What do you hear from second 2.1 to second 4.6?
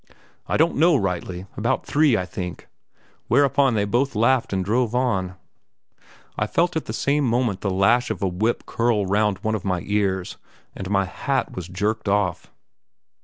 I think!" Whereupon they both laughed